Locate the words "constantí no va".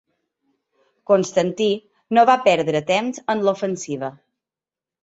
1.11-2.39